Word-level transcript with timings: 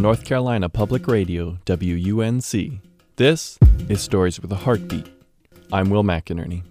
North 0.00 0.24
Carolina 0.24 0.70
Public 0.70 1.06
Radio, 1.06 1.58
WUNC, 1.66 2.80
this 3.16 3.58
is 3.90 4.00
Stories 4.00 4.40
with 4.40 4.50
a 4.50 4.56
Heartbeat. 4.56 5.06
I'm 5.74 5.90
Will 5.90 6.02
McInerney. 6.02 6.62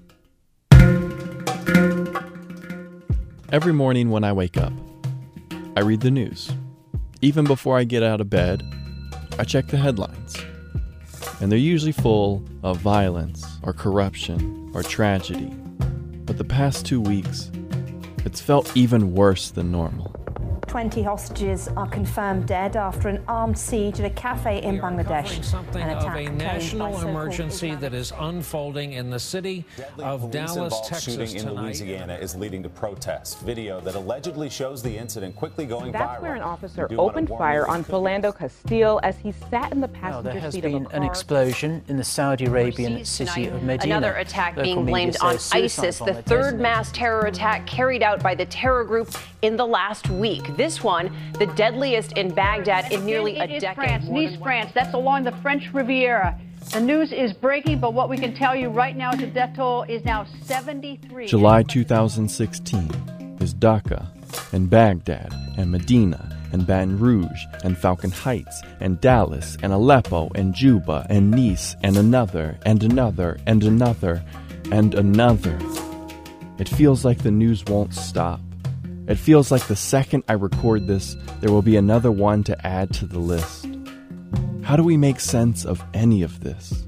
Every 3.51 3.71
morning 3.71 4.09
when 4.09 4.23
I 4.23 4.33
wake 4.33 4.57
up, 4.57 4.73
I 5.77 5.81
read 5.81 6.01
the 6.01 6.09
news. 6.09 6.51
Even 7.21 7.45
before 7.45 7.77
I 7.77 7.83
get 7.83 8.01
out 8.01 8.19
of 8.19 8.31
bed, 8.31 8.63
I 9.37 9.43
check 9.43 9.67
the 9.67 9.77
headlines. 9.77 10.35
And 11.39 11.51
they're 11.51 11.59
usually 11.59 11.91
full 11.91 12.43
of 12.63 12.77
violence 12.77 13.45
or 13.61 13.73
corruption 13.73 14.71
or 14.73 14.81
tragedy. 14.81 15.53
But 16.25 16.39
the 16.39 16.43
past 16.43 16.83
two 16.83 16.99
weeks, 16.99 17.51
it's 18.25 18.41
felt 18.41 18.75
even 18.75 19.13
worse 19.13 19.51
than 19.51 19.71
normal. 19.71 20.18
20 20.69 21.01
hostages 21.01 21.67
are 21.69 21.87
confirmed 21.87 22.45
dead 22.45 22.75
after 22.75 23.09
an 23.09 23.23
armed 23.27 23.57
siege 23.57 23.99
at 23.99 24.05
a 24.05 24.09
cafe 24.11 24.61
in 24.61 24.75
We 24.75 24.79
Bangladesh. 24.79 25.23
covering 25.23 25.43
something 25.43 25.81
An 25.81 25.97
of 25.97 26.15
a 26.15 26.29
national 26.29 27.01
emergency 27.01 27.69
Islamic 27.69 27.81
that 27.81 27.93
is 27.95 28.13
unfolding 28.19 28.93
in 28.93 29.09
the 29.09 29.19
city 29.19 29.65
of 29.97 30.19
Police 30.19 30.33
Dallas, 30.33 30.55
involved 30.55 30.87
Texas 30.87 31.31
shooting 31.31 31.47
in. 31.47 31.55
Louisiana 31.55 32.13
is 32.13 32.35
leading 32.35 32.61
to 32.61 32.69
protests. 32.69 33.41
Video 33.41 33.81
that 33.81 33.95
allegedly 33.95 34.47
shows 34.47 34.83
the 34.83 34.95
incident 34.95 35.35
quickly 35.35 35.65
going 35.65 35.91
viral. 35.91 35.93
That's 35.93 36.21
where 36.21 36.35
an 36.35 36.43
officer 36.43 36.83
We 36.83 36.89
do 36.89 36.97
wanna 36.97 37.09
opened 37.09 37.29
fire 37.29 37.67
on 37.67 37.81
this 37.81 37.89
Philando 37.89 38.37
Castile 38.37 38.99
as 39.01 39.17
he 39.17 39.31
sat 39.49 39.71
in 39.71 39.81
the 39.81 39.87
Now, 39.87 39.99
passenger 39.99 40.33
there 40.33 40.39
has 40.39 40.53
seat 40.53 40.61
been 40.61 40.85
of 40.85 40.93
a 40.93 40.97
an 40.97 41.03
explosion 41.03 41.83
in 41.87 41.97
the 41.97 42.03
Saudi 42.03 42.45
Arabian 42.45 43.03
city 43.05 43.47
of 43.47 43.63
Medina. 43.63 43.97
Another 43.97 44.17
attack 44.17 44.55
Local 44.55 44.63
being 44.75 44.85
blamed 44.85 45.17
on 45.19 45.33
ISIS, 45.51 45.97
the 45.97 46.05
bomber 46.05 46.21
third 46.21 46.59
mass 46.59 46.91
terror 46.91 47.25
attack 47.25 47.65
carried 47.65 48.03
out 48.03 48.21
by 48.21 48.35
the 48.35 48.45
terror 48.45 48.83
group 48.83 49.09
in 49.41 49.57
the 49.57 49.65
last 49.65 50.07
week. 50.11 50.43
This 50.59 50.83
one, 50.83 51.09
the 51.39 51.45
deadliest 51.45 52.17
in 52.17 52.33
Baghdad 52.33 52.91
in 52.91 53.05
nearly 53.05 53.37
a 53.37 53.45
It 53.45 53.51
is 53.51 53.61
decade. 53.61 53.75
France, 53.75 54.05
Nice, 54.09 54.35
France. 54.35 54.71
That's 54.75 54.93
along 54.93 55.23
the 55.23 55.31
French 55.41 55.73
Riviera. 55.73 56.37
The 56.73 56.81
news 56.81 57.13
is 57.13 57.31
breaking, 57.31 57.79
but 57.79 57.93
what 57.93 58.09
we 58.09 58.17
can 58.17 58.35
tell 58.35 58.53
you 58.53 58.67
right 58.67 58.97
now 58.97 59.13
is 59.13 59.21
the 59.21 59.27
death 59.27 59.55
toll 59.55 59.83
is 59.83 60.03
now 60.03 60.25
73. 60.43 61.27
July 61.27 61.63
2016 61.63 63.37
is 63.39 63.53
Dhaka 63.53 64.05
and 64.51 64.69
Baghdad 64.69 65.33
and 65.57 65.71
Medina 65.71 66.37
and 66.51 66.67
Baton 66.67 66.99
Rouge 66.99 67.45
and 67.63 67.77
Falcon 67.77 68.11
Heights 68.11 68.61
and 68.81 68.99
Dallas 68.99 69.55
and 69.63 69.71
Aleppo 69.71 70.29
and 70.35 70.53
Juba 70.53 71.07
and 71.09 71.31
Nice 71.31 71.77
and 71.83 71.95
another 71.95 72.59
and 72.65 72.83
another 72.83 73.39
and 73.47 73.63
another 73.63 74.21
and 74.73 74.93
another. 74.93 75.57
It 76.57 76.67
feels 76.67 77.05
like 77.05 77.23
the 77.23 77.31
news 77.31 77.63
won't 77.63 77.93
stop. 77.93 78.41
It 79.09 79.17
feels 79.17 79.49
like 79.49 79.65
the 79.65 79.75
second 79.75 80.23
I 80.29 80.33
record 80.33 80.85
this, 80.85 81.17
there 81.39 81.51
will 81.51 81.63
be 81.63 81.77
another 81.77 82.11
one 82.11 82.43
to 82.43 82.67
add 82.67 82.93
to 82.93 83.07
the 83.07 83.17
list. 83.17 83.67
How 84.61 84.75
do 84.75 84.83
we 84.83 84.97
make 84.97 85.19
sense 85.19 85.65
of 85.65 85.83
any 85.95 86.21
of 86.21 86.41
this? 86.41 86.85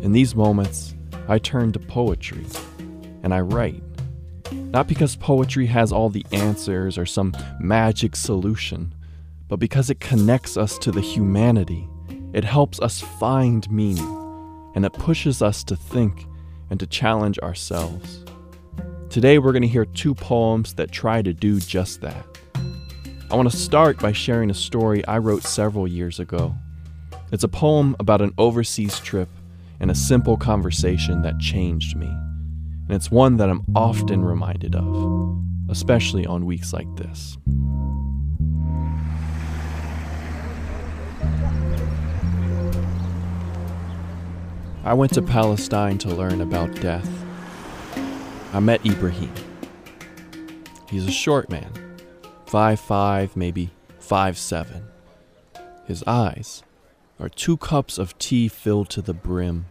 In 0.00 0.12
these 0.12 0.34
moments, 0.34 0.94
I 1.28 1.38
turn 1.38 1.72
to 1.72 1.78
poetry 1.78 2.46
and 3.22 3.34
I 3.34 3.40
write. 3.40 3.82
Not 4.52 4.88
because 4.88 5.16
poetry 5.16 5.66
has 5.66 5.92
all 5.92 6.08
the 6.08 6.24
answers 6.32 6.96
or 6.96 7.04
some 7.04 7.34
magic 7.60 8.16
solution, 8.16 8.94
but 9.48 9.58
because 9.58 9.90
it 9.90 10.00
connects 10.00 10.56
us 10.56 10.78
to 10.78 10.90
the 10.90 11.02
humanity. 11.02 11.86
It 12.32 12.44
helps 12.44 12.80
us 12.80 13.02
find 13.02 13.70
meaning, 13.70 14.72
and 14.74 14.86
it 14.86 14.94
pushes 14.94 15.42
us 15.42 15.62
to 15.64 15.76
think 15.76 16.26
and 16.70 16.80
to 16.80 16.86
challenge 16.86 17.38
ourselves. 17.40 18.24
Today, 19.14 19.38
we're 19.38 19.52
going 19.52 19.62
to 19.62 19.68
hear 19.68 19.84
two 19.84 20.12
poems 20.12 20.72
that 20.72 20.90
try 20.90 21.22
to 21.22 21.32
do 21.32 21.60
just 21.60 22.00
that. 22.00 22.26
I 23.30 23.36
want 23.36 23.48
to 23.48 23.56
start 23.56 24.00
by 24.00 24.10
sharing 24.10 24.50
a 24.50 24.54
story 24.54 25.06
I 25.06 25.18
wrote 25.18 25.44
several 25.44 25.86
years 25.86 26.18
ago. 26.18 26.52
It's 27.30 27.44
a 27.44 27.48
poem 27.48 27.94
about 28.00 28.22
an 28.22 28.32
overseas 28.38 28.98
trip 28.98 29.28
and 29.78 29.88
a 29.88 29.94
simple 29.94 30.36
conversation 30.36 31.22
that 31.22 31.38
changed 31.38 31.96
me. 31.96 32.08
And 32.08 32.90
it's 32.90 33.08
one 33.08 33.36
that 33.36 33.48
I'm 33.48 33.62
often 33.76 34.24
reminded 34.24 34.74
of, 34.74 35.38
especially 35.70 36.26
on 36.26 36.44
weeks 36.44 36.72
like 36.72 36.92
this. 36.96 37.38
I 44.84 44.92
went 44.92 45.14
to 45.14 45.22
Palestine 45.22 45.98
to 45.98 46.08
learn 46.08 46.40
about 46.40 46.74
death. 46.80 47.23
I 48.54 48.60
met 48.60 48.86
Ibrahim. 48.86 49.32
He's 50.88 51.08
a 51.08 51.10
short 51.10 51.50
man, 51.50 51.72
five 52.46 52.78
five, 52.78 53.36
maybe 53.36 53.72
five 53.98 54.38
seven. 54.38 54.84
His 55.86 56.04
eyes 56.06 56.62
are 57.18 57.28
two 57.28 57.56
cups 57.56 57.98
of 57.98 58.16
tea 58.16 58.46
filled 58.46 58.90
to 58.90 59.02
the 59.02 59.12
brim. 59.12 59.66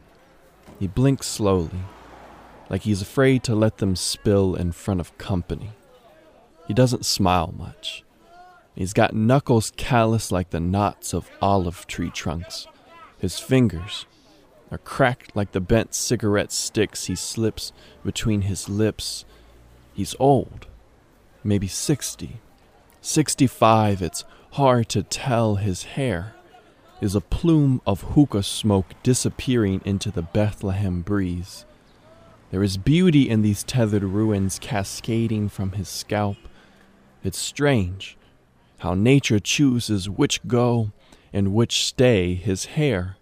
He 0.81 0.87
blinks 0.87 1.27
slowly, 1.27 1.79
like 2.69 2.81
he's 2.81 3.01
afraid 3.01 3.41
to 3.43 3.55
let 3.55 3.77
them 3.77 3.95
spill 3.95 4.53
in 4.53 4.73
front 4.73 4.99
of 4.99 5.17
company. 5.17 5.71
He 6.67 6.73
doesn't 6.73 7.05
smile 7.05 7.53
much. 7.57 8.03
He's 8.75 8.91
got 8.91 9.15
knuckles 9.15 9.71
callous 9.77 10.29
like 10.29 10.49
the 10.49 10.59
knots 10.59 11.13
of 11.13 11.31
olive 11.41 11.87
tree 11.87 12.09
trunks. 12.09 12.67
His 13.17 13.39
fingers 13.39 14.07
are 14.73 14.79
cracked 14.79 15.35
like 15.35 15.51
the 15.51 15.61
bent 15.61 15.93
cigarette 15.93 16.51
sticks 16.51 17.05
he 17.05 17.15
slips 17.15 17.71
between 18.03 18.41
his 18.41 18.67
lips. 18.67 19.23
He's 19.93 20.15
old, 20.19 20.65
maybe 21.43 21.67
60. 21.67 22.39
65, 22.99 24.01
it's 24.01 24.23
hard 24.53 24.89
to 24.89 25.03
tell 25.03 25.55
his 25.55 25.83
hair 25.83 26.33
is 27.01 27.15
a 27.15 27.21
plume 27.21 27.81
of 27.85 28.01
hookah 28.13 28.41
smoke 28.41 28.93
disappearing 29.03 29.81
into 29.83 30.09
the 30.09 30.21
Bethlehem 30.21 31.01
breeze. 31.01 31.65
There 32.49 32.63
is 32.63 32.77
beauty 32.77 33.29
in 33.29 33.41
these 33.41 33.63
tethered 33.63 34.03
ruins 34.03 34.57
cascading 34.57 35.49
from 35.49 35.73
his 35.73 35.89
scalp. 35.89 36.37
It's 37.23 37.37
strange 37.37 38.17
how 38.79 38.93
nature 38.93 39.39
chooses 39.39 40.09
which 40.09 40.45
go 40.47 40.91
and 41.31 41.53
which 41.53 41.83
stay. 41.85 42.35
His 42.35 42.65
hair 42.65 43.17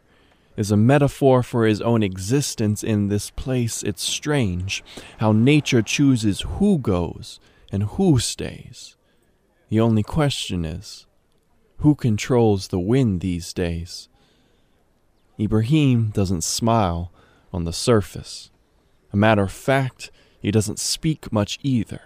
is 0.57 0.71
a 0.71 0.77
metaphor 0.77 1.43
for 1.43 1.65
his 1.65 1.81
own 1.81 2.03
existence 2.03 2.83
in 2.83 3.07
this 3.07 3.29
place. 3.29 3.83
It's 3.83 4.03
strange 4.03 4.83
how 5.17 5.31
nature 5.31 5.81
chooses 5.81 6.41
who 6.41 6.77
goes 6.77 7.39
and 7.71 7.83
who 7.83 8.19
stays. 8.19 8.95
The 9.69 9.79
only 9.79 10.03
question 10.03 10.65
is 10.65 11.05
who 11.77 11.95
controls 11.95 12.67
the 12.67 12.79
wind 12.79 13.21
these 13.21 13.53
days? 13.53 14.07
Ibrahim 15.39 16.09
doesn't 16.09 16.43
smile 16.43 17.11
on 17.51 17.63
the 17.63 17.73
surface. 17.73 18.51
A 19.11 19.17
matter 19.17 19.43
of 19.43 19.51
fact, 19.51 20.11
he 20.41 20.51
doesn't 20.51 20.79
speak 20.79 21.31
much 21.31 21.57
either. 21.63 22.01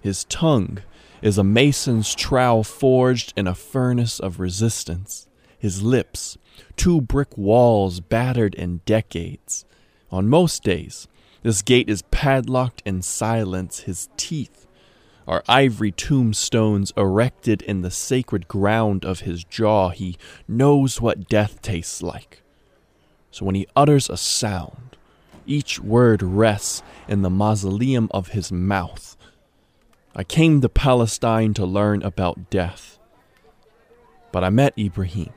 His 0.00 0.24
tongue 0.24 0.78
is 1.22 1.38
a 1.38 1.44
mason's 1.44 2.14
trowel 2.14 2.64
forged 2.64 3.32
in 3.36 3.46
a 3.46 3.54
furnace 3.54 4.18
of 4.18 4.40
resistance. 4.40 5.28
His 5.58 5.82
lips, 5.82 6.38
two 6.76 7.00
brick 7.00 7.36
walls 7.36 8.00
battered 8.00 8.54
in 8.54 8.82
decades. 8.84 9.64
On 10.10 10.28
most 10.28 10.62
days, 10.62 11.08
this 11.42 11.62
gate 11.62 11.88
is 11.88 12.02
padlocked 12.02 12.82
in 12.84 13.02
silence. 13.02 13.80
His 13.80 14.08
teeth 14.16 14.66
are 15.26 15.42
ivory 15.48 15.92
tombstones 15.92 16.92
erected 16.96 17.62
in 17.62 17.82
the 17.82 17.90
sacred 17.90 18.48
ground 18.48 19.04
of 19.04 19.20
his 19.20 19.44
jaw. 19.44 19.90
He 19.90 20.16
knows 20.46 21.00
what 21.00 21.28
death 21.28 21.60
tastes 21.62 22.02
like. 22.02 22.42
So 23.30 23.44
when 23.44 23.54
he 23.54 23.66
utters 23.74 24.08
a 24.08 24.16
sound, 24.16 24.96
each 25.46 25.80
word 25.80 26.22
rests 26.22 26.82
in 27.08 27.22
the 27.22 27.30
mausoleum 27.30 28.08
of 28.12 28.28
his 28.28 28.50
mouth. 28.50 29.16
I 30.14 30.24
came 30.24 30.60
to 30.60 30.68
Palestine 30.68 31.54
to 31.54 31.66
learn 31.66 32.02
about 32.02 32.50
death, 32.50 32.98
but 34.32 34.42
I 34.42 34.50
met 34.50 34.78
Ibrahim. 34.78 35.30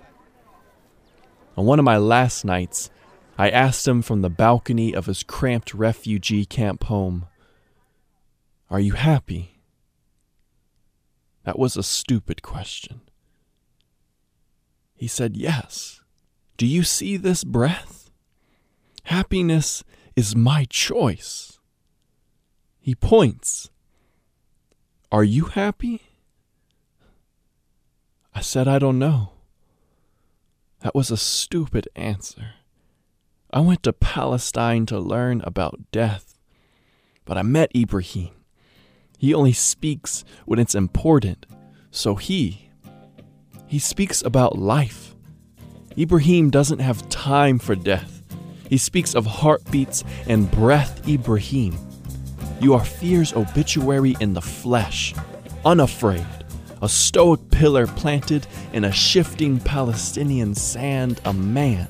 On 1.57 1.65
one 1.65 1.79
of 1.79 1.85
my 1.85 1.97
last 1.97 2.45
nights, 2.45 2.89
I 3.37 3.49
asked 3.49 3.87
him 3.87 4.01
from 4.01 4.21
the 4.21 4.29
balcony 4.29 4.93
of 4.93 5.05
his 5.05 5.23
cramped 5.23 5.73
refugee 5.73 6.45
camp 6.45 6.85
home, 6.85 7.25
Are 8.69 8.79
you 8.79 8.93
happy? 8.93 9.61
That 11.43 11.57
was 11.57 11.77
a 11.77 11.83
stupid 11.83 12.41
question. 12.41 13.01
He 14.93 15.07
said, 15.07 15.37
Yes. 15.37 16.01
Do 16.57 16.65
you 16.65 16.83
see 16.83 17.15
this 17.15 17.45
breath? 17.45 18.11
Happiness 19.03 19.83
is 20.15 20.35
my 20.35 20.65
choice. 20.65 21.57
He 22.79 22.93
points. 22.93 23.69
Are 25.11 25.23
you 25.23 25.45
happy? 25.45 26.01
I 28.35 28.41
said, 28.41 28.67
I 28.67 28.77
don't 28.77 28.99
know. 28.99 29.38
That 30.81 30.95
was 30.95 31.11
a 31.11 31.17
stupid 31.17 31.87
answer. 31.95 32.53
I 33.51 33.59
went 33.59 33.83
to 33.83 33.93
Palestine 33.93 34.85
to 34.87 34.99
learn 34.99 35.41
about 35.41 35.91
death, 35.91 36.37
but 37.25 37.37
I 37.37 37.41
met 37.41 37.75
Ibrahim. 37.75 38.29
He 39.17 39.33
only 39.33 39.53
speaks 39.53 40.23
when 40.45 40.59
it's 40.59 40.75
important, 40.75 41.45
so 41.91 42.15
he, 42.15 42.69
He 43.67 43.77
speaks 43.77 44.23
about 44.23 44.57
life. 44.57 45.13
Ibrahim 45.97 46.49
doesn't 46.49 46.79
have 46.79 47.07
time 47.09 47.59
for 47.59 47.75
death. 47.75 48.23
He 48.67 48.77
speaks 48.77 49.13
of 49.15 49.25
heartbeats 49.25 50.03
and 50.27 50.49
breath, 50.49 51.07
Ibrahim. 51.07 51.77
You 52.61 52.73
are 52.73 52.83
fear's 52.85 53.33
obituary 53.33 54.15
in 54.19 54.33
the 54.33 54.41
flesh, 54.41 55.13
unafraid, 55.65 56.25
a 56.81 56.89
stoic 56.89 57.51
pillar 57.51 57.87
planted 57.87 58.47
in 58.73 58.83
a 58.83 58.91
shifting 58.91 59.59
Palestinian 59.59 60.55
sand, 60.55 61.19
a 61.25 61.33
man 61.33 61.87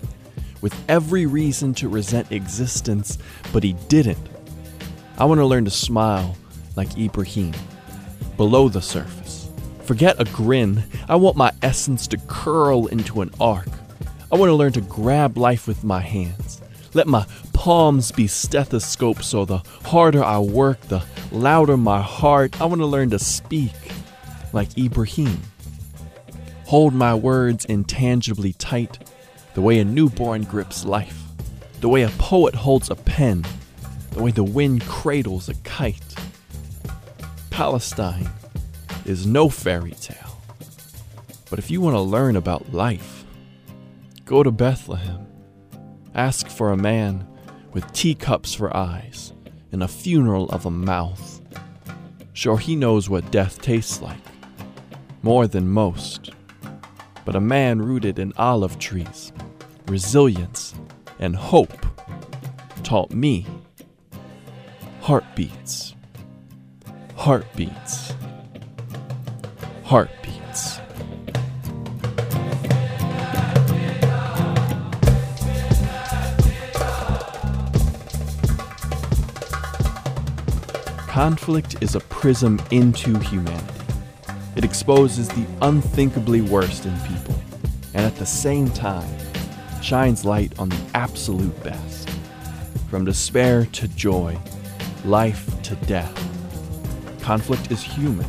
with 0.62 0.76
every 0.90 1.26
reason 1.26 1.74
to 1.76 1.88
resent 1.88 2.32
existence, 2.32 3.18
but 3.54 3.64
he 3.64 3.74
didn't. 3.88 4.18
I 5.18 5.26
want 5.26 5.40
to 5.40 5.46
learn 5.46 5.66
to 5.66 5.72
smile 5.72 6.36
like 6.76 6.98
Ibrahim, 6.98 7.54
below 8.38 8.70
the 8.70 8.82
surface. 8.82 9.50
Forget 9.84 10.20
a 10.20 10.26
grin. 10.26 10.84
I 11.08 11.16
want 11.16 11.36
my 11.36 11.52
essence 11.62 12.08
to 12.08 12.18
curl 12.28 12.88
into 12.88 13.22
an 13.22 13.32
arc. 13.40 13.68
I 14.32 14.38
want 14.38 14.50
to 14.50 14.56
learn 14.56 14.72
to 14.74 14.82
grab 14.82 15.38
life 15.38 15.68
with 15.68 15.84
my 15.84 16.00
hands. 16.00 16.62
Let 16.94 17.08
my 17.08 17.26
palms 17.54 18.12
be 18.12 18.28
stethoscopes 18.28 19.28
so 19.28 19.46
the 19.46 19.58
harder 19.86 20.24
I 20.24 20.40
work, 20.40 20.80
the 20.82 21.04
louder 21.32 21.78
my 21.78 22.02
heart. 22.02 22.62
I 22.62 22.66
want 22.66 22.82
to 22.82 22.86
learn 22.86 23.10
to 23.10 23.20
speak 23.20 23.74
like 24.54 24.78
Ibrahim. 24.78 25.40
Hold 26.66 26.94
my 26.94 27.16
words 27.16 27.66
intangibly 27.66 28.54
tight, 28.54 29.00
the 29.54 29.62
way 29.62 29.80
a 29.80 29.86
newborn 29.86 30.44
grips 30.44 30.86
life, 30.86 31.24
the 31.82 31.90
way 31.90 32.04
a 32.04 32.10
poet 32.10 32.56
holds 32.56 32.90
a 32.90 32.96
pen, 32.96 33.46
the 34.12 34.22
way 34.22 34.32
the 34.32 34.44
wind 34.44 34.86
cradles 34.86 35.50
a 35.50 35.56
kite. 35.64 36.16
Palestine 37.50 38.30
is 39.06 39.26
no 39.26 39.50
fairy 39.50 39.92
tale. 39.92 40.42
But 41.50 41.60
if 41.60 41.72
you 41.72 41.82
want 41.82 41.96
to 41.96 42.02
learn 42.02 42.36
about 42.36 42.74
life, 42.74 43.26
go 44.26 44.44
to 44.44 44.52
Bethlehem. 44.52 45.26
Ask 46.14 46.48
for 46.48 46.72
a 46.72 46.78
man 46.78 47.28
with 47.74 47.92
teacups 47.94 48.54
for 48.54 48.76
eyes 48.76 49.34
and 49.72 49.84
a 49.84 49.88
funeral 49.88 50.50
of 50.50 50.66
a 50.66 50.72
mouth. 50.72 51.42
Sure, 52.34 52.58
he 52.58 52.76
knows 52.76 53.10
what 53.10 53.32
death 53.32 53.62
tastes 53.62 54.02
like, 54.02 54.18
more 55.22 55.48
than 55.48 55.68
most. 55.70 56.32
But 57.26 57.36
a 57.36 57.42
man 57.42 57.82
rooted 57.82 58.20
in 58.20 58.34
olive 58.38 58.80
trees, 58.80 59.32
resilience, 59.88 60.74
and 61.20 61.36
hope 61.36 61.86
taught 62.84 63.12
me 63.12 63.46
heartbeats, 65.02 65.96
heartbeats, 67.16 68.14
heartbeats. 69.84 70.80
Conflict 81.08 81.76
is 81.82 81.96
a 81.96 82.00
prism 82.02 82.62
into 82.72 83.18
humanity. 83.20 83.79
It 84.60 84.66
exposes 84.66 85.30
the 85.30 85.46
unthinkably 85.62 86.42
worst 86.42 86.86
in 86.86 86.94
people, 87.08 87.34
and 87.94 88.06
at 88.06 88.18
the 88.18 88.26
same 88.26 88.70
time, 88.72 89.10
shines 89.82 90.26
light 90.26 90.52
on 90.60 90.68
the 90.68 90.82
absolute 90.94 91.64
best. 91.64 92.10
From 92.90 93.06
despair 93.06 93.68
to 93.68 93.88
joy, 93.88 94.38
life 95.06 95.50
to 95.62 95.78
death. 95.88 96.14
Conflict 97.22 97.72
is 97.72 97.82
human, 97.82 98.26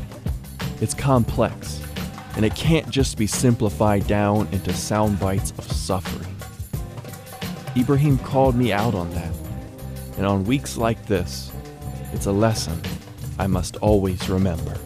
it's 0.80 0.94
complex, 0.94 1.82
and 2.36 2.44
it 2.44 2.54
can't 2.54 2.88
just 2.88 3.18
be 3.18 3.26
simplified 3.26 4.06
down 4.06 4.46
into 4.52 4.72
sound 4.72 5.18
bites 5.18 5.50
of 5.58 5.64
suffering. 5.64 6.36
Ibrahim 7.76 8.18
called 8.18 8.54
me 8.54 8.72
out 8.72 8.94
on 8.94 9.10
that, 9.14 9.34
and 10.16 10.24
on 10.24 10.44
weeks 10.44 10.76
like 10.76 11.06
this, 11.06 11.50
it's 12.12 12.26
a 12.26 12.32
lesson 12.32 12.80
I 13.36 13.48
must 13.48 13.78
always 13.78 14.28
remember. 14.28 14.76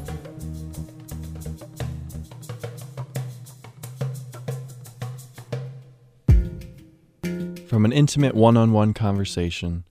From 7.74 7.84
an 7.84 7.92
intimate 7.92 8.36
one 8.36 8.56
on 8.56 8.70
one 8.70 8.94
conversation, 8.94 9.82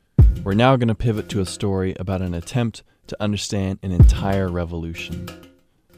we're 0.41 0.53
now 0.53 0.77
going 0.77 0.87
to 0.87 0.95
pivot 0.95 1.27
to 1.27 1.41
a 1.41 1.45
story 1.45 1.93
about 1.99 2.21
an 2.21 2.33
attempt 2.33 2.81
to 3.07 3.21
understand 3.21 3.79
an 3.83 3.91
entire 3.91 4.47
revolution. 4.47 5.27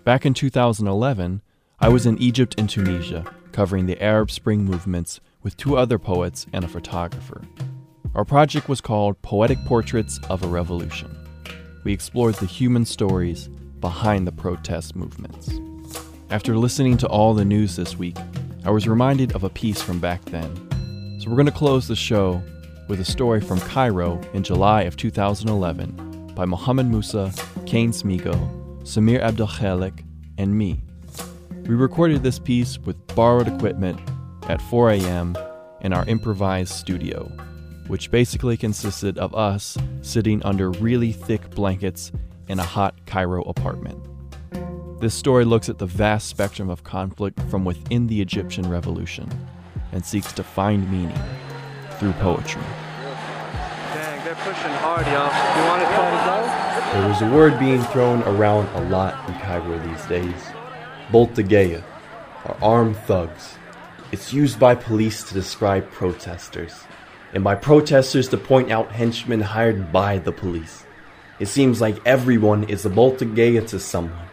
Back 0.03 0.25
in 0.25 0.33
2011, 0.33 1.43
I 1.79 1.89
was 1.89 2.07
in 2.07 2.17
Egypt 2.17 2.55
and 2.57 2.67
Tunisia 2.67 3.23
covering 3.51 3.85
the 3.85 4.01
Arab 4.01 4.31
Spring 4.31 4.63
movements 4.63 5.19
with 5.43 5.57
two 5.57 5.77
other 5.77 5.99
poets 5.99 6.47
and 6.53 6.65
a 6.65 6.67
photographer. 6.67 7.43
Our 8.15 8.25
project 8.25 8.67
was 8.67 8.81
called 8.81 9.21
Poetic 9.21 9.63
Portraits 9.65 10.19
of 10.27 10.41
a 10.41 10.47
Revolution. 10.47 11.15
We 11.83 11.93
explored 11.93 12.33
the 12.33 12.47
human 12.47 12.85
stories 12.85 13.47
behind 13.79 14.25
the 14.25 14.31
protest 14.31 14.95
movements. 14.95 15.51
After 16.31 16.57
listening 16.57 16.97
to 16.97 17.07
all 17.07 17.35
the 17.35 17.45
news 17.45 17.75
this 17.75 17.95
week, 17.95 18.17
I 18.63 18.71
was 18.71 18.87
reminded 18.87 19.35
of 19.35 19.43
a 19.43 19.51
piece 19.51 19.83
from 19.83 19.99
back 19.99 20.25
then. 20.25 20.74
So 21.25 21.31
we're 21.31 21.37
going 21.37 21.47
to 21.47 21.51
close 21.51 21.87
the 21.87 21.95
show 21.95 22.39
with 22.87 22.99
a 22.99 23.03
story 23.03 23.41
from 23.41 23.59
Cairo 23.61 24.21
in 24.33 24.43
July 24.43 24.83
of 24.83 24.95
2011 24.95 26.33
by 26.35 26.45
Mohammed 26.45 26.85
Musa, 26.85 27.33
Kane 27.65 27.89
Smego, 27.89 28.35
Samir 28.83 29.21
Abdel 29.21 29.47
Khalik, 29.47 30.05
and 30.37 30.55
me. 30.55 30.83
We 31.63 31.73
recorded 31.73 32.21
this 32.21 32.37
piece 32.37 32.77
with 32.77 32.95
borrowed 33.15 33.47
equipment 33.47 33.99
at 34.49 34.61
4 34.61 34.91
a.m. 34.91 35.35
in 35.81 35.93
our 35.93 36.05
improvised 36.05 36.73
studio, 36.73 37.23
which 37.87 38.11
basically 38.11 38.55
consisted 38.55 39.17
of 39.17 39.33
us 39.33 39.79
sitting 40.03 40.43
under 40.43 40.69
really 40.73 41.11
thick 41.11 41.49
blankets 41.55 42.11
in 42.49 42.59
a 42.59 42.63
hot 42.63 43.03
Cairo 43.07 43.41
apartment. 43.45 43.99
This 45.01 45.15
story 45.15 45.43
looks 45.43 45.69
at 45.69 45.79
the 45.79 45.87
vast 45.87 46.27
spectrum 46.27 46.69
of 46.69 46.83
conflict 46.83 47.41
from 47.49 47.65
within 47.65 48.05
the 48.05 48.21
Egyptian 48.21 48.69
revolution 48.69 49.27
and 49.91 50.05
seeks 50.05 50.31
to 50.33 50.43
find 50.43 50.89
meaning 50.91 51.19
through 51.99 52.13
poetry. 52.13 52.61
Dang, 53.93 54.25
they're 54.25 54.35
pushing 54.35 54.71
hard, 54.83 55.05
y'all. 55.07 55.31
You 55.57 55.67
want 55.69 55.81
to 55.81 55.87
try 55.93 56.09
to 56.11 56.25
go? 56.25 57.01
There 57.01 57.11
is 57.11 57.21
a 57.21 57.29
word 57.35 57.59
being 57.59 57.81
thrown 57.81 58.23
around 58.23 58.67
a 58.75 58.89
lot 58.89 59.27
in 59.27 59.35
Cairo 59.35 59.77
these 59.87 60.05
days 60.05 60.41
Boltageya, 61.11 61.83
or 62.45 62.57
armed 62.61 62.97
thugs. 62.97 63.55
It's 64.11 64.33
used 64.33 64.59
by 64.59 64.75
police 64.75 65.23
to 65.23 65.33
describe 65.33 65.91
protesters, 65.91 66.73
and 67.33 67.43
by 67.43 67.55
protesters 67.55 68.29
to 68.29 68.37
point 68.37 68.71
out 68.71 68.91
henchmen 68.91 69.41
hired 69.41 69.91
by 69.91 70.19
the 70.19 70.31
police. 70.31 70.85
It 71.39 71.47
seems 71.47 71.81
like 71.81 72.05
everyone 72.05 72.63
is 72.65 72.85
a 72.85 72.89
Boltageya 72.89 73.67
to 73.67 73.79
someone. 73.79 74.27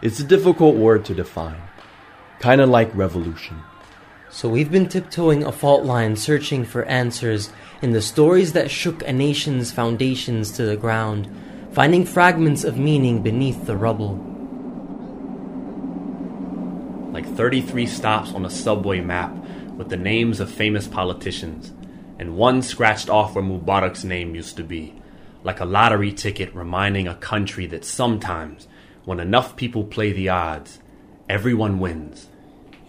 It's 0.00 0.18
a 0.18 0.24
difficult 0.24 0.76
word 0.76 1.04
to 1.04 1.14
define, 1.14 1.60
kinda 2.40 2.66
like 2.66 2.94
revolution. 2.94 3.60
So 4.32 4.48
we've 4.48 4.72
been 4.72 4.88
tiptoeing 4.88 5.44
a 5.44 5.52
fault 5.52 5.84
line 5.84 6.16
searching 6.16 6.64
for 6.64 6.86
answers 6.86 7.50
in 7.82 7.92
the 7.92 8.00
stories 8.00 8.54
that 8.54 8.70
shook 8.70 9.06
a 9.06 9.12
nation's 9.12 9.70
foundations 9.70 10.50
to 10.52 10.64
the 10.64 10.76
ground, 10.76 11.28
finding 11.72 12.06
fragments 12.06 12.64
of 12.64 12.78
meaning 12.78 13.20
beneath 13.20 13.66
the 13.66 13.76
rubble. 13.76 14.14
Like 17.12 17.26
33 17.36 17.86
stops 17.86 18.32
on 18.32 18.46
a 18.46 18.50
subway 18.50 19.02
map 19.02 19.36
with 19.76 19.90
the 19.90 19.98
names 19.98 20.40
of 20.40 20.50
famous 20.50 20.88
politicians, 20.88 21.70
and 22.18 22.34
one 22.34 22.62
scratched 22.62 23.10
off 23.10 23.34
where 23.34 23.44
Mubarak's 23.44 24.02
name 24.02 24.34
used 24.34 24.56
to 24.56 24.64
be, 24.64 24.94
like 25.44 25.60
a 25.60 25.66
lottery 25.66 26.10
ticket 26.10 26.54
reminding 26.54 27.06
a 27.06 27.16
country 27.16 27.66
that 27.66 27.84
sometimes, 27.84 28.66
when 29.04 29.20
enough 29.20 29.56
people 29.56 29.84
play 29.84 30.10
the 30.10 30.30
odds, 30.30 30.78
everyone 31.28 31.78
wins 31.78 32.28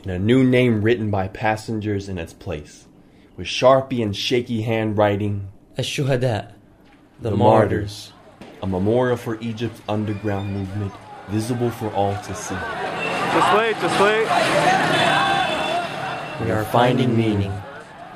and 0.04 0.12
a 0.12 0.20
new 0.20 0.44
name 0.44 0.82
written 0.82 1.10
by 1.10 1.28
passengers 1.30 2.10
in 2.10 2.18
its 2.18 2.34
place, 2.34 2.86
with 3.38 3.48
sharpie 3.48 4.04
and 4.04 4.16
shaky 4.16 4.64
handwriting. 4.64 5.48
Ash-Shuhada, 5.78 6.52
the, 7.22 7.30
the 7.30 7.36
martyrs. 7.36 8.12
martyrs, 8.12 8.14
a 8.62 8.68
memorial 8.68 9.18
for 9.18 9.40
Egypt's 9.40 9.82
underground 9.88 10.54
movement, 10.54 10.92
visible 11.30 11.72
for 11.72 11.90
all 11.94 12.16
to 12.16 12.36
see. 12.36 12.56
Just 12.56 13.58
wait, 13.58 13.76
just 13.80 14.00
wait. 14.02 14.28
We 16.46 16.52
are 16.52 16.66
finding 16.66 17.18
meaning 17.18 17.54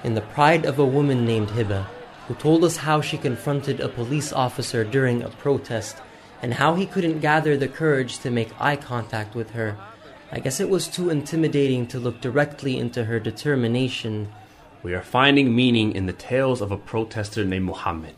in 0.03 0.13
the 0.13 0.21
pride 0.21 0.65
of 0.65 0.79
a 0.79 0.85
woman 0.85 1.25
named 1.25 1.47
Hiba, 1.49 1.85
who 2.27 2.35
told 2.35 2.63
us 2.65 2.77
how 2.77 2.99
she 2.99 3.17
confronted 3.17 3.79
a 3.79 3.87
police 3.87 4.33
officer 4.33 4.83
during 4.83 5.23
a 5.23 5.29
protest 5.29 5.97
and 6.41 6.53
how 6.53 6.75
he 6.75 6.85
couldn't 6.85 7.19
gather 7.19 7.55
the 7.55 7.69
courage 7.69 8.19
to 8.19 8.29
make 8.29 8.49
eye 8.59 8.75
contact 8.75 9.33
with 9.33 9.51
her 9.51 9.77
I 10.31 10.39
guess 10.39 10.59
it 10.59 10.69
was 10.69 10.87
too 10.87 11.09
intimidating 11.09 11.87
to 11.87 11.99
look 11.99 12.19
directly 12.21 12.77
into 12.77 13.05
her 13.05 13.19
determination. 13.19 14.29
We 14.83 14.93
are 14.93 15.01
finding 15.01 15.55
meaning 15.55 15.93
in 15.93 16.05
the 16.05 16.13
tales 16.13 16.61
of 16.61 16.71
a 16.71 16.77
protester 16.77 17.45
named 17.45 17.65
Muhammad. 17.65 18.15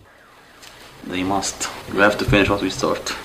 They 1.05 1.23
must. 1.23 1.69
We 1.91 1.99
have 1.99 2.17
to 2.17 2.25
finish 2.25 2.49
what 2.49 2.61
we 2.61 2.69
start. 2.69 3.15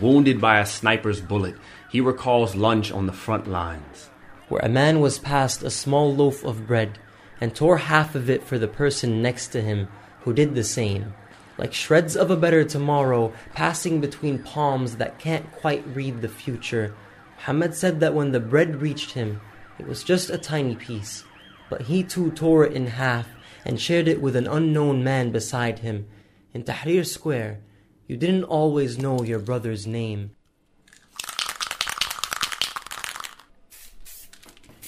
Wounded 0.00 0.40
by 0.40 0.60
a 0.60 0.66
sniper's 0.66 1.20
bullet, 1.20 1.56
he 1.90 2.00
recalls 2.00 2.54
lunch 2.54 2.92
on 2.92 3.06
the 3.06 3.12
front 3.12 3.48
lines. 3.48 4.10
where 4.48 4.62
a 4.64 4.68
man 4.68 5.00
was 5.00 5.18
passed 5.18 5.62
a 5.62 5.70
small 5.70 6.14
loaf 6.14 6.44
of 6.44 6.66
bread 6.66 6.98
and 7.40 7.54
tore 7.54 7.78
half 7.78 8.14
of 8.14 8.28
it 8.28 8.42
for 8.42 8.58
the 8.58 8.68
person 8.68 9.22
next 9.22 9.48
to 9.48 9.60
him 9.60 9.88
who 10.22 10.32
did 10.32 10.54
the 10.54 10.64
same, 10.64 11.14
like 11.56 11.72
shreds 11.72 12.16
of 12.16 12.30
a 12.30 12.36
better 12.36 12.64
tomorrow 12.64 13.32
passing 13.54 14.00
between 14.00 14.38
palms 14.42 14.96
that 14.96 15.18
can't 15.18 15.50
quite 15.52 15.84
read 15.94 16.20
the 16.20 16.28
future. 16.28 16.94
Muhammad 17.38 17.72
said 17.72 18.00
that 18.00 18.14
when 18.14 18.32
the 18.32 18.40
bread 18.40 18.82
reached 18.82 19.12
him, 19.12 19.40
it 19.78 19.86
was 19.86 20.02
just 20.02 20.28
a 20.28 20.36
tiny 20.36 20.74
piece, 20.74 21.22
but 21.70 21.82
he 21.82 22.02
too 22.02 22.32
tore 22.32 22.66
it 22.66 22.72
in 22.72 22.88
half 22.88 23.28
and 23.64 23.80
shared 23.80 24.08
it 24.08 24.20
with 24.20 24.34
an 24.34 24.48
unknown 24.48 25.04
man 25.04 25.30
beside 25.30 25.78
him. 25.78 26.06
In 26.52 26.64
Tahrir 26.64 27.06
Square, 27.06 27.60
you 28.08 28.16
didn't 28.16 28.44
always 28.44 28.98
know 28.98 29.22
your 29.22 29.38
brother's 29.38 29.86
name. 29.86 30.32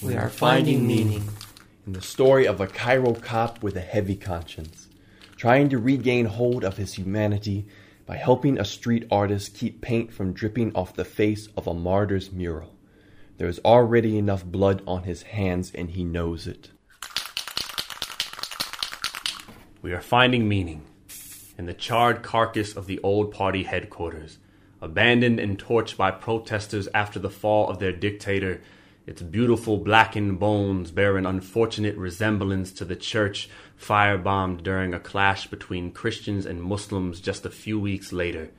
We 0.03 0.15
are 0.15 0.29
finding 0.29 0.85
meaning 0.85 1.29
in 1.87 1.93
the 1.93 2.01
story 2.01 2.45
of 2.45 2.59
a 2.59 2.67
Cairo 2.67 3.13
cop 3.13 3.63
with 3.63 3.77
a 3.77 3.81
heavy 3.81 4.17
conscience, 4.17 4.89
trying 5.37 5.69
to 5.69 5.77
regain 5.77 6.25
hold 6.25 6.65
of 6.65 6.77
his 6.77 6.95
humanity 6.95 7.65
by 8.05 8.17
helping 8.17 8.59
a 8.59 8.65
street 8.65 9.05
artist 9.11 9.55
keep 9.55 9.81
paint 9.81 10.13
from 10.13 10.33
dripping 10.33 10.73
off 10.75 10.93
the 10.93 11.05
face 11.05 11.47
of 11.55 11.67
a 11.67 11.73
martyr's 11.73 12.31
mural. 12.31 12.75
There 13.37 13.47
is 13.47 13.59
already 13.65 14.17
enough 14.17 14.45
blood 14.45 14.83
on 14.85 15.03
his 15.03 15.23
hands, 15.23 15.71
and 15.73 15.91
he 15.91 16.03
knows 16.03 16.47
it. 16.47 16.69
We 19.81 19.93
are 19.93 20.01
finding 20.01 20.47
meaning 20.47 20.83
in 21.57 21.65
the 21.65 21.73
charred 21.73 22.21
carcass 22.21 22.75
of 22.75 22.87
the 22.87 22.99
old 23.01 23.31
party 23.31 23.63
headquarters, 23.63 24.37
abandoned 24.81 25.39
and 25.39 25.57
torched 25.57 25.97
by 25.97 26.11
protesters 26.11 26.87
after 26.93 27.19
the 27.19 27.29
fall 27.29 27.67
of 27.69 27.79
their 27.79 27.91
dictator. 27.91 28.61
Its 29.07 29.21
beautiful 29.21 29.77
blackened 29.77 30.39
bones 30.39 30.91
bear 30.91 31.17
an 31.17 31.25
unfortunate 31.25 31.95
resemblance 31.97 32.71
to 32.71 32.85
the 32.85 32.95
church 32.95 33.49
firebombed 33.75 34.61
during 34.61 34.93
a 34.93 34.99
clash 34.99 35.47
between 35.47 35.91
Christians 35.91 36.45
and 36.45 36.61
Muslims 36.61 37.19
just 37.19 37.45
a 37.45 37.49
few 37.49 37.79
weeks 37.79 38.13
later. 38.13 38.51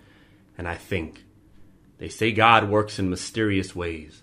And 0.58 0.66
I 0.66 0.74
think, 0.74 1.24
they 1.98 2.08
say 2.08 2.32
God 2.32 2.68
works 2.68 2.98
in 2.98 3.08
mysterious 3.08 3.76
ways. 3.76 4.22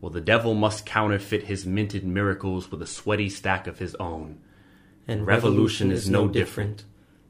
Well, 0.00 0.10
the 0.10 0.20
devil 0.20 0.54
must 0.54 0.84
counterfeit 0.84 1.44
his 1.44 1.64
minted 1.64 2.04
miracles 2.04 2.70
with 2.72 2.82
a 2.82 2.86
sweaty 2.86 3.28
stack 3.28 3.68
of 3.68 3.78
his 3.78 3.94
own. 3.96 4.40
And 5.06 5.24
revolution, 5.24 5.92
is 5.92 6.10
no 6.10 6.26
different. 6.26 6.84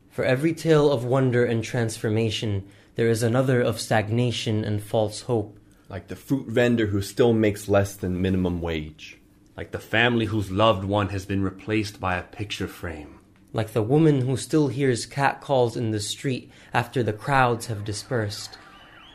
For 0.08 0.24
every 0.24 0.54
tale 0.54 0.90
of 0.90 1.04
wonder 1.04 1.44
and 1.44 1.62
transformation, 1.62 2.66
there 2.94 3.08
is 3.08 3.22
another 3.22 3.60
of 3.60 3.78
stagnation 3.78 4.64
and 4.64 4.82
false 4.82 5.22
hope. 5.22 5.58
Like 5.92 6.08
the 6.08 6.16
fruit 6.16 6.46
vendor 6.46 6.86
who 6.86 7.02
still 7.02 7.34
makes 7.34 7.68
less 7.68 7.94
than 7.94 8.22
minimum 8.22 8.62
wage. 8.62 9.18
Like 9.58 9.72
the 9.72 9.78
family 9.78 10.24
whose 10.24 10.50
loved 10.50 10.84
one 10.84 11.10
has 11.10 11.26
been 11.26 11.42
replaced 11.42 12.00
by 12.00 12.16
a 12.16 12.22
picture 12.22 12.66
frame. 12.66 13.20
Like 13.52 13.74
the 13.74 13.82
woman 13.82 14.22
who 14.22 14.38
still 14.38 14.68
hears 14.68 15.04
catcalls 15.04 15.76
in 15.76 15.90
the 15.90 16.00
street 16.00 16.50
after 16.72 17.02
the 17.02 17.12
crowds 17.12 17.66
have 17.66 17.84
dispersed. 17.84 18.56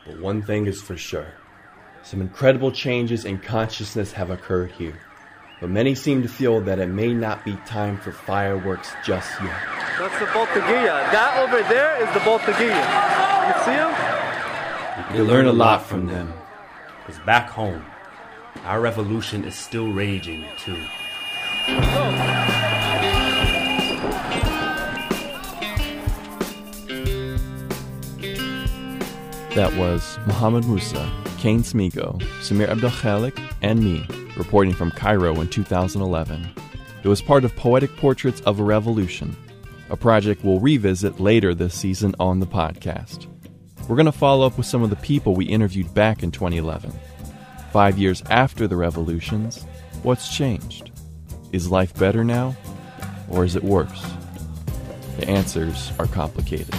But 0.06 0.20
one 0.20 0.40
thing 0.40 0.66
is 0.66 0.80
for 0.80 0.96
sure 0.96 1.34
some 2.04 2.20
incredible 2.20 2.70
changes 2.70 3.24
in 3.24 3.38
consciousness 3.38 4.12
have 4.12 4.30
occurred 4.30 4.70
here. 4.70 5.00
But 5.60 5.70
many 5.70 5.96
seem 5.96 6.22
to 6.22 6.28
feel 6.28 6.60
that 6.60 6.78
it 6.78 6.86
may 6.86 7.12
not 7.12 7.44
be 7.44 7.56
time 7.66 7.98
for 7.98 8.12
fireworks 8.12 8.92
just 9.04 9.28
yet. 9.42 9.60
That's 9.98 10.18
the 10.20 10.26
Boltagia. 10.26 11.10
That 11.10 11.38
over 11.42 11.60
there 11.68 12.00
is 12.00 12.14
the 12.14 12.20
Boltagia. 12.20 12.78
You 13.48 13.64
see 13.64 13.72
him? 13.72 15.16
You 15.16 15.24
learn 15.24 15.46
a 15.46 15.52
lot 15.52 15.84
from 15.84 16.06
them. 16.06 16.32
Because 17.08 17.24
back 17.24 17.48
home, 17.48 17.82
our 18.64 18.82
revolution 18.82 19.42
is 19.44 19.54
still 19.54 19.90
raging, 19.90 20.44
too. 20.58 20.76
That 29.54 29.74
was 29.78 30.18
Mohammed 30.26 30.66
Musa, 30.66 31.10
Kane 31.38 31.62
Smego, 31.62 32.20
Samir 32.42 32.68
Abdul 32.68 32.90
Khalik, 32.90 33.40
and 33.62 33.82
me 33.82 34.06
reporting 34.36 34.74
from 34.74 34.90
Cairo 34.90 35.40
in 35.40 35.48
2011. 35.48 36.46
It 37.02 37.08
was 37.08 37.22
part 37.22 37.42
of 37.42 37.56
Poetic 37.56 37.96
Portraits 37.96 38.42
of 38.42 38.60
a 38.60 38.62
Revolution, 38.62 39.34
a 39.88 39.96
project 39.96 40.44
we'll 40.44 40.60
revisit 40.60 41.18
later 41.18 41.54
this 41.54 41.72
season 41.72 42.14
on 42.20 42.38
the 42.38 42.46
podcast. 42.46 43.28
We're 43.88 43.96
going 43.96 44.04
to 44.04 44.12
follow 44.12 44.46
up 44.46 44.58
with 44.58 44.66
some 44.66 44.82
of 44.82 44.90
the 44.90 44.96
people 44.96 45.34
we 45.34 45.46
interviewed 45.46 45.94
back 45.94 46.22
in 46.22 46.30
2011. 46.30 46.92
Five 47.72 47.96
years 47.96 48.22
after 48.28 48.68
the 48.68 48.76
revolutions, 48.76 49.64
what's 50.02 50.28
changed? 50.28 50.90
Is 51.52 51.70
life 51.70 51.98
better 51.98 52.22
now, 52.22 52.54
or 53.30 53.46
is 53.46 53.56
it 53.56 53.64
worse? 53.64 54.12
The 55.16 55.26
answers 55.30 55.90
are 55.98 56.06
complicated. 56.06 56.74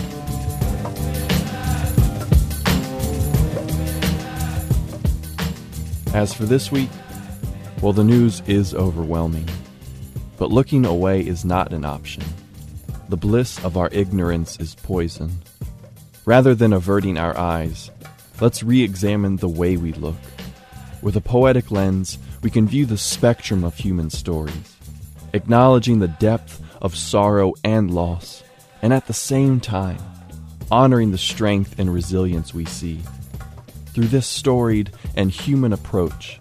As 6.13 6.32
for 6.32 6.46
this 6.46 6.72
week, 6.72 6.89
well, 7.82 7.94
the 7.94 8.04
news 8.04 8.44
is 8.46 8.75
overwhelming. 8.75 9.50
But 10.38 10.51
looking 10.51 10.86
away 10.86 11.22
is 11.22 11.44
not 11.44 11.74
an 11.74 11.86
option. 11.86 12.24
The 13.10 13.18
bliss 13.18 13.63
of 13.66 13.78
our 13.78 13.89
ignorance 13.92 14.60
is 14.60 14.75
poison. 14.75 15.39
Rather 16.29 16.53
than 16.53 16.74
averting 16.74 17.17
our 17.17 17.36
eyes, 17.36 17.89
let's 18.39 18.62
re 18.62 18.83
examine 18.83 19.38
the 19.38 19.50
way 19.50 19.77
we 19.77 19.93
look. 19.93 20.21
With 21.01 21.15
a 21.15 21.21
poetic 21.21 21.71
lens, 21.71 22.19
we 22.43 22.51
can 22.51 22.67
view 22.67 22.86
the 22.86 23.00
spectrum 23.00 23.63
of 23.63 23.75
human 23.75 24.12
stories, 24.12 24.77
acknowledging 25.33 25.98
the 25.98 26.07
depth 26.07 26.62
of 26.83 26.95
sorrow 26.95 27.55
and 27.63 27.89
loss, 27.89 28.43
and 28.83 28.93
at 28.93 29.07
the 29.07 29.13
same 29.13 29.59
time, 29.59 29.98
honoring 30.69 31.09
the 31.09 31.17
strength 31.17 31.79
and 31.79 31.91
resilience 31.91 32.53
we 32.53 32.65
see. 32.65 33.01
Through 33.95 34.09
this 34.09 34.27
storied 34.27 34.91
and 35.15 35.31
human 35.31 35.74
approach, 35.74 36.39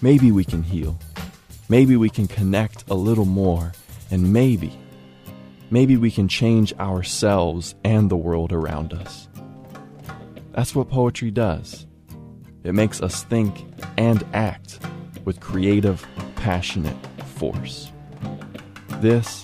maybe 0.00 0.30
we 0.30 0.44
can 0.44 0.62
heal. 0.62 0.96
Maybe 1.68 1.96
we 1.96 2.08
can 2.08 2.28
connect 2.28 2.88
a 2.88 2.94
little 2.94 3.24
more, 3.24 3.72
and 4.12 4.32
maybe, 4.32 4.78
maybe 5.74 5.96
we 5.96 6.08
can 6.08 6.28
change 6.28 6.72
ourselves 6.74 7.74
and 7.82 8.08
the 8.08 8.16
world 8.16 8.52
around 8.52 8.92
us. 8.92 9.28
That's 10.52 10.72
what 10.72 10.88
poetry 10.88 11.32
does. 11.32 11.84
It 12.62 12.74
makes 12.74 13.02
us 13.02 13.24
think 13.24 13.64
and 13.98 14.24
act 14.32 14.78
with 15.24 15.40
creative, 15.40 16.06
passionate 16.36 16.96
force. 17.34 17.90
This 19.00 19.42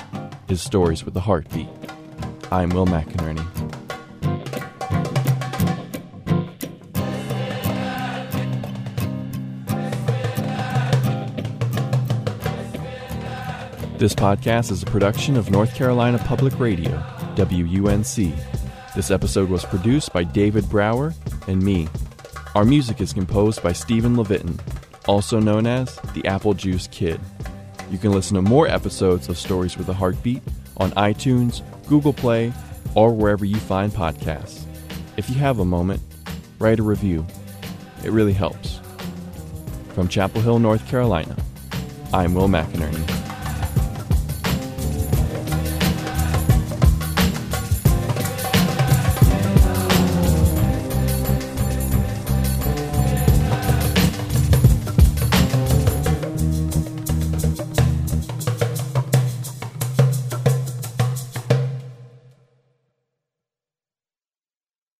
is 0.49 0.63
Stories 0.63 1.05
with 1.05 1.17
a 1.17 1.21
Heartbeat. 1.21 1.67
I'm 2.53 2.71
Will 2.71 2.87
McInerney. 2.87 3.60
This 14.01 14.15
podcast 14.15 14.71
is 14.71 14.83
a 14.83 14.87
production 14.87 15.37
of 15.37 15.51
North 15.51 15.75
Carolina 15.75 16.17
Public 16.17 16.59
Radio, 16.59 16.91
WUNC. 17.37 18.35
This 18.97 19.11
episode 19.11 19.51
was 19.51 19.67
produced 19.67 20.15
by 20.15 20.25
David 20.25 20.67
Brower 20.71 21.13
and 21.47 21.63
me. 21.63 21.87
Our 22.55 22.65
music 22.65 23.03
is 23.03 23.13
composed 23.13 23.63
by 23.63 23.75
Stephen 23.75 24.17
Levitin, 24.17 24.59
also 25.07 25.39
known 25.39 25.67
as 25.67 25.97
the 26.15 26.25
Apple 26.25 26.55
Juice 26.55 26.87
Kid. 26.87 27.21
You 27.91 27.99
can 27.99 28.13
listen 28.13 28.37
to 28.37 28.41
more 28.41 28.67
episodes 28.67 29.29
of 29.29 29.37
Stories 29.37 29.77
with 29.77 29.91
a 29.91 29.93
Heartbeat 29.93 30.43
on 30.79 30.93
iTunes, 30.93 31.61
Google 31.87 32.15
Play, 32.15 32.55
or 32.95 33.13
wherever 33.13 33.45
you 33.45 33.57
find 33.57 33.93
podcasts. 33.93 34.65
If 35.19 35.29
you 35.29 35.37
have 35.37 35.59
a 35.59 35.65
moment, 35.67 36.01
write 36.59 36.79
a 36.79 36.83
review. 36.83 37.27
It 38.03 38.13
really 38.13 38.33
helps. 38.33 38.81
From 39.93 40.09
Chapel 40.09 40.41
Hill, 40.41 40.59
North 40.59 40.89
Carolina, 40.89 41.37
I'm 42.15 42.33
Will 42.33 42.49
McInerney. 42.49 43.20